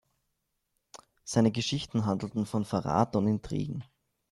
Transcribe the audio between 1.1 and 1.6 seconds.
Seine